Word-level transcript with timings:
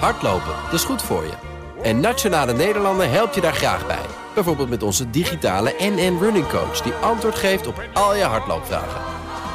Hardlopen, 0.00 0.54
dat 0.64 0.72
is 0.72 0.84
goed 0.84 1.02
voor 1.02 1.22
je. 1.24 1.32
En 1.82 2.00
Nationale 2.00 2.52
Nederlanden 2.52 3.10
helpt 3.10 3.34
je 3.34 3.40
daar 3.40 3.54
graag 3.54 3.86
bij. 3.86 4.06
Bijvoorbeeld 4.34 4.68
met 4.68 4.82
onze 4.82 5.10
digitale 5.10 5.74
NN 5.78 6.18
Running 6.20 6.48
Coach... 6.48 6.80
die 6.80 6.92
antwoord 6.92 7.34
geeft 7.34 7.66
op 7.66 7.82
al 7.92 8.16
je 8.16 8.22
hardloopvragen. 8.22 9.00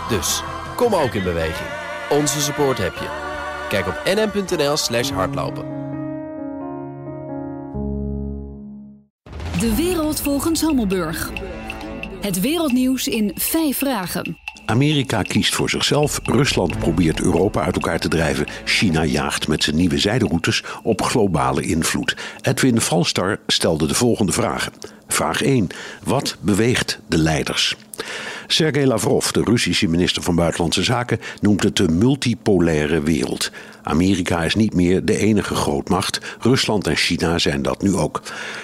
Dus, 0.10 0.44
kom 0.76 0.96
ook 0.96 1.14
in 1.14 1.24
beweging. 1.24 1.70
Onze 2.10 2.42
support 2.42 2.78
heb 2.78 2.94
je. 2.94 3.08
Kijk 3.70 3.88
op 3.88 4.02
nn.nl 4.06 4.78
slash 4.78 5.10
hardlopen. 5.12 5.66
De 9.60 9.76
wereld 9.76 10.22
volgens 10.22 10.62
Hammelburg. 10.62 11.32
Het 12.22 12.40
wereldnieuws 12.40 13.08
in 13.08 13.32
vijf 13.36 13.78
vragen. 13.78 14.38
Amerika 14.70 15.22
kiest 15.22 15.56
voor 15.56 15.70
zichzelf, 15.70 16.20
Rusland 16.24 16.80
probeert 16.80 17.22
Europa 17.22 17.62
uit 17.62 17.76
elkaar 17.76 18.00
te 18.00 18.08
drijven, 18.08 18.46
China 18.66 19.04
jaagt 19.06 19.48
met 19.48 19.64
zijn 19.64 19.76
nieuwe 19.76 19.98
zijderoutes 19.98 20.64
op 20.84 21.02
globale 21.02 21.62
invloed. 21.62 22.16
Edwin 22.42 22.82
Valstar 22.82 23.40
stelde 23.48 23.88
de 23.88 23.94
volgende 23.94 24.32
vragen. 24.32 24.72
Vraag 25.08 25.42
1. 25.42 25.68
Wat 26.04 26.38
beweegt 26.42 27.00
de 27.08 27.18
leiders? 27.18 27.76
Sergei 28.48 28.86
Lavrov, 28.86 29.32
de 29.32 29.44
Russische 29.44 29.88
minister 29.88 30.24
van 30.24 30.36
Buitenlandse 30.36 30.84
Zaken, 30.84 31.20
noemt 31.42 31.64
het 31.64 31.76
de 31.76 31.88
multipolaire 31.88 33.02
wereld. 33.02 33.52
Amerika 33.84 34.44
is 34.44 34.56
niet 34.56 34.74
meer 34.74 35.06
de 35.06 35.18
enige 35.18 35.56
grootmacht. 35.56 36.20
Rusland 36.40 36.88
en 36.88 36.96
China 36.96 37.38
zijn 37.38 37.62
dat 37.62 37.82
nu 37.82 37.96
ook. 37.96 38.22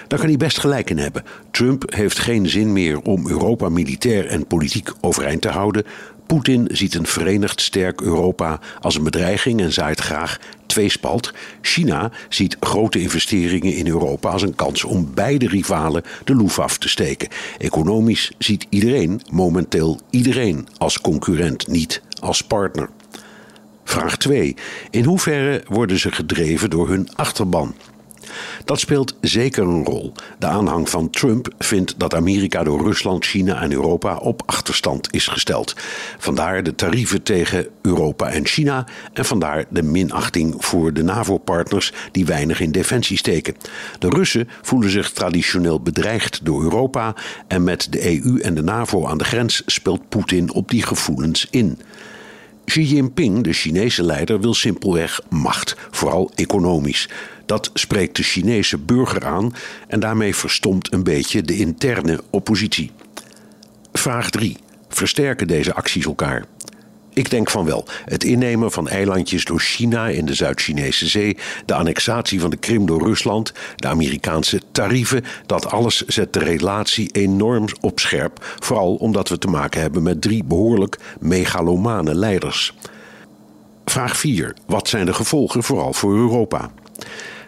Daar 0.08 0.20
kan 0.20 0.28
hij 0.28 0.38
best 0.38 0.60
gelijk 0.60 0.90
in 0.90 0.98
hebben. 0.98 1.24
Trump 1.52 1.94
heeft 1.94 2.20
geen 2.20 2.50
zin 2.50 2.74
meer 2.74 3.02
om 3.02 3.30
Europa 3.30 3.70
militair 3.70 4.28
en 4.28 4.48
politiek 4.48 4.90
overeind 5.02 5.42
te 5.42 5.50
houden. 5.50 5.84
Poetin 6.28 6.68
ziet 6.72 6.96
een 6.96 7.06
verenigd 7.06 7.62
sterk 7.62 8.02
Europa 8.02 8.60
als 8.82 8.96
een 8.96 9.04
bedreiging 9.04 9.62
en 9.62 9.74
zaait 9.74 10.00
graag 10.00 10.40
tweespalt. 10.66 11.34
China 11.62 12.12
ziet 12.30 12.58
grote 12.60 13.02
investeringen 13.02 13.74
in 13.74 13.88
Europa 13.88 14.30
als 14.30 14.42
een 14.42 14.56
kans 14.56 14.84
om 14.84 15.14
beide 15.14 15.48
rivalen 15.48 16.04
de 16.24 16.36
loef 16.36 16.60
af 16.60 16.78
te 16.78 16.90
steken. 16.90 17.28
Economisch 17.58 18.32
ziet 18.38 18.66
iedereen, 18.70 19.22
momenteel 19.32 20.00
iedereen, 20.10 20.68
als 20.78 21.02
concurrent, 21.02 21.68
niet 21.68 22.02
als 22.20 22.42
partner. 22.42 22.90
Vraag 23.84 24.18
2. 24.18 24.56
In 24.90 25.04
hoeverre 25.04 25.64
worden 25.68 26.00
ze 26.00 26.12
gedreven 26.12 26.70
door 26.70 26.90
hun 26.90 27.10
achterban? 27.16 27.76
Dat 28.66 28.80
speelt 28.80 29.16
zeker 29.22 29.64
een 29.64 29.86
rol. 29.86 30.14
De 30.40 30.46
aanhang 30.46 30.90
van 30.90 31.10
Trump 31.10 31.54
vindt 31.58 31.94
dat 31.98 32.14
Amerika 32.14 32.64
door 32.64 32.84
Rusland, 32.84 33.26
China 33.26 33.62
en 33.62 33.72
Europa 33.72 34.16
op 34.18 34.44
achterstand 34.46 35.14
is 35.14 35.28
gesteld. 35.28 35.76
Vandaar 36.18 36.64
de 36.64 36.76
tarieven 36.76 37.24
tegen 37.24 37.68
Europa 37.82 38.30
en 38.30 38.46
China 38.46 38.86
en 39.14 39.26
vandaar 39.26 39.66
de 39.70 39.84
minachting 39.84 40.56
voor 40.58 40.94
de 40.94 41.04
NAVO-partners 41.04 41.94
die 42.12 42.26
weinig 42.26 42.60
in 42.60 42.72
defensie 42.72 43.18
steken. 43.18 43.56
De 44.00 44.10
Russen 44.10 44.50
voelen 44.62 44.90
zich 44.90 45.12
traditioneel 45.12 45.82
bedreigd 45.82 46.40
door 46.44 46.64
Europa 46.64 47.16
en 47.48 47.64
met 47.64 47.88
de 47.90 48.22
EU 48.22 48.40
en 48.40 48.54
de 48.54 48.64
NAVO 48.64 49.08
aan 49.08 49.18
de 49.18 49.24
grens 49.24 49.62
speelt 49.66 50.10
Poetin 50.10 50.54
op 50.54 50.70
die 50.70 50.84
gevoelens 50.84 51.48
in. 51.50 51.80
Xi 52.66 52.82
Jinping, 52.82 53.44
de 53.44 53.54
Chinese 53.54 54.04
leider, 54.04 54.42
wil 54.42 54.54
simpelweg 54.54 55.22
macht, 55.30 55.76
vooral 55.92 56.32
economisch. 56.36 57.10
Dat 57.46 57.70
spreekt 57.74 58.16
de 58.16 58.24
Chinese 58.24 58.78
burger 58.78 59.26
aan 59.26 59.54
en 59.88 60.00
daarmee 60.00 60.36
verstomt 60.36 60.94
een 60.94 61.04
beetje 61.04 61.42
de 61.42 61.58
interne 61.58 62.22
oppositie. 62.30 62.92
Vraag 63.94 64.30
3. 64.30 64.58
Versterken 64.90 65.48
deze 65.48 65.74
acties 65.74 66.06
elkaar? 66.06 66.46
Ik 67.16 67.30
denk 67.30 67.50
van 67.50 67.66
wel. 67.66 67.86
Het 68.06 68.24
innemen 68.24 68.72
van 68.72 68.88
eilandjes 68.88 69.46
door 69.46 69.60
China 69.60 70.08
in 70.08 70.26
de 70.26 70.34
Zuid-Chinese 70.34 71.08
Zee, 71.08 71.38
de 71.66 71.74
annexatie 71.74 72.40
van 72.40 72.50
de 72.50 72.58
Krim 72.58 72.86
door 72.86 73.02
Rusland, 73.02 73.54
de 73.76 73.88
Amerikaanse 73.88 74.62
tarieven, 74.72 75.24
dat 75.46 75.66
alles 75.72 76.06
zet 76.06 76.34
de 76.34 76.40
relatie 76.40 77.10
enorm 77.12 77.66
op 77.82 78.00
scherp. 78.00 78.56
Vooral 78.60 78.96
omdat 78.96 79.30
we 79.30 79.38
te 79.38 79.48
maken 79.48 79.82
hebben 79.82 80.04
met 80.04 80.22
drie 80.22 80.44
behoorlijk 80.44 80.98
megalomane 81.20 82.16
leiders. 82.16 82.74
Vraag 83.86 84.18
4. 84.18 84.56
Wat 84.68 84.88
zijn 84.88 85.06
de 85.06 85.14
gevolgen 85.14 85.64
vooral 85.64 85.94
voor 85.94 86.16
Europa? 86.16 86.72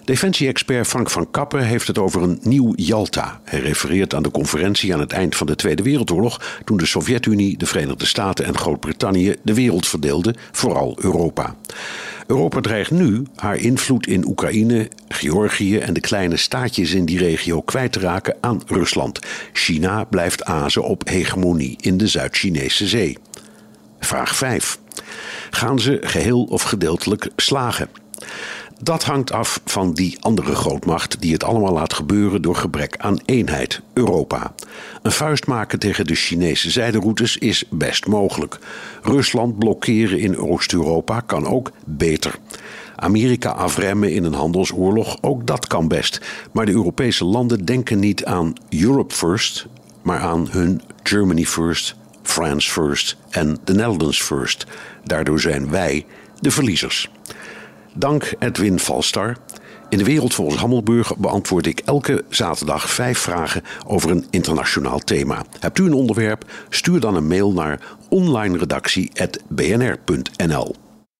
Defensie-expert 0.08 0.88
Frank 0.88 1.10
van 1.10 1.32
Kappen 1.32 1.64
heeft 1.64 1.88
het 1.88 1.98
over 1.98 2.24
een 2.24 2.40
nieuw 2.42 2.74
Jalta. 2.76 3.42
Hij 3.44 3.60
refereert 3.60 4.14
aan 4.14 4.24
de 4.24 4.32
conferentie 4.32 4.94
aan 4.94 5.00
het 5.00 5.12
eind 5.12 5.36
van 5.36 5.48
de 5.48 5.56
Tweede 5.56 5.84
Wereldoorlog, 5.84 6.60
toen 6.66 6.78
de 6.78 6.86
Sovjet-Unie, 6.86 7.58
de 7.58 7.66
Verenigde 7.66 8.06
Staten 8.06 8.46
en 8.46 8.58
Groot-Brittannië 8.58 9.36
de 9.44 9.54
wereld 9.54 9.88
verdeelden, 9.88 10.36
vooral 10.52 10.98
Europa. 11.02 11.56
Europa 12.28 12.62
dreigt 12.62 12.92
nu 12.92 13.24
haar 13.36 13.56
invloed 13.56 14.08
in 14.08 14.28
Oekraïne, 14.28 14.90
Georgië 15.08 15.78
en 15.78 15.94
de 15.94 16.00
kleine 16.00 16.38
staatjes 16.38 16.92
in 16.94 17.06
die 17.06 17.18
regio 17.18 17.62
kwijt 17.62 17.92
te 17.92 18.00
raken 18.00 18.36
aan 18.42 18.62
Rusland. 18.68 19.20
China 19.54 20.04
blijft 20.04 20.44
azen 20.44 20.84
op 20.84 21.08
hegemonie 21.08 21.78
in 21.82 21.98
de 21.98 22.08
Zuid-Chinese 22.08 22.88
Zee. 22.88 23.18
Vraag 24.00 24.36
5. 24.36 24.80
Gaan 25.50 25.80
ze 25.80 25.98
geheel 26.02 26.44
of 26.44 26.62
gedeeltelijk 26.62 27.30
slagen? 27.36 27.90
Dat 28.82 29.04
hangt 29.04 29.32
af 29.32 29.62
van 29.66 29.94
die 29.94 30.18
andere 30.20 30.56
grootmacht 30.56 31.22
die 31.22 31.34
het 31.34 31.44
allemaal 31.44 31.74
laat 31.74 31.94
gebeuren 31.94 32.42
door 32.42 32.56
gebrek 32.56 32.96
aan 32.98 33.20
eenheid, 33.26 33.82
Europa. 33.94 34.54
Een 35.02 35.12
vuist 35.12 35.48
maken 35.48 35.80
tegen 35.80 36.06
de 36.06 36.16
Chinese 36.16 36.72
zijderoutes 36.72 37.38
is 37.38 37.64
best 37.70 38.08
mogelijk. 38.08 38.60
Rusland 39.02 39.60
blokkeren 39.60 40.20
in 40.20 40.38
Oost-Europa 40.38 41.20
kan 41.20 41.48
ook 41.48 41.72
beter. 41.86 42.36
Amerika 42.96 43.50
afremmen 43.50 44.14
in 44.14 44.24
een 44.24 44.34
handelsoorlog, 44.34 45.18
ook 45.22 45.48
dat 45.48 45.68
kan 45.68 45.88
best. 45.88 46.22
Maar 46.52 46.66
de 46.66 46.72
Europese 46.72 47.26
landen 47.26 47.66
denken 47.66 48.00
niet 48.00 48.26
aan 48.26 48.54
Europe 48.70 49.16
First, 49.16 49.68
maar 50.02 50.20
aan 50.20 50.48
hun 50.50 50.82
Germany 51.04 51.46
First, 51.46 51.96
France 52.24 52.72
First 52.72 53.18
en 53.30 53.58
the 53.64 53.74
Netherlands 53.74 54.22
First. 54.22 54.66
Daardoor 55.04 55.40
zijn 55.40 55.70
wij 55.70 56.06
de 56.40 56.52
verliezers. 56.52 57.10
Dank 58.00 58.34
Edwin 58.40 58.80
Valstar. 58.80 59.38
In 59.90 59.98
de 59.98 60.04
wereld 60.04 60.34
volgens 60.34 60.60
Hammelburg 60.60 61.18
beantwoord 61.18 61.66
ik 61.66 61.80
elke 61.80 62.24
zaterdag 62.30 62.90
vijf 62.90 63.20
vragen 63.20 63.64
over 63.86 64.12
een 64.12 64.26
internationaal 64.30 65.00
thema. 65.00 65.46
Hebt 65.60 65.80
u 65.80 65.86
een 65.86 65.94
onderwerp? 65.94 66.46
Stuur 66.70 67.00
dan 67.00 67.16
een 67.16 67.28
mail 67.28 67.54
naar 67.54 67.80
onlineredactie.bnr.nl. 68.10 70.87